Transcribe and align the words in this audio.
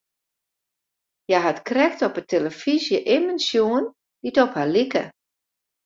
Hja 1.27 1.39
hat 1.45 1.59
krekt 1.69 2.01
op 2.07 2.15
'e 2.19 2.23
telefyzje 2.33 2.97
immen 3.15 3.39
sjoen 3.47 3.85
dy't 4.23 4.41
op 4.43 4.51
har 4.57 4.69
like. 4.75 5.03